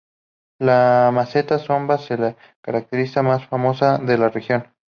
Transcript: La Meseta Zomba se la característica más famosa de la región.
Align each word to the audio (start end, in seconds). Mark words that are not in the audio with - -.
La 0.59 1.11
Meseta 1.13 1.59
Zomba 1.59 1.99
se 1.99 2.17
la 2.17 2.35
característica 2.59 3.21
más 3.21 3.45
famosa 3.45 3.99
de 3.99 4.17
la 4.17 4.29
región. 4.29 4.65